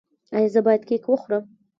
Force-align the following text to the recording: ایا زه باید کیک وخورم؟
ایا 0.35 0.49
زه 0.53 0.59
باید 0.65 0.83
کیک 0.89 1.03
وخورم؟ 1.07 1.43